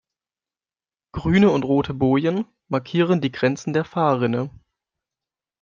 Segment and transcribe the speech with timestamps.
[1.13, 4.49] Grüne und rote Bojen markieren die Grenzen der Fahrrinne.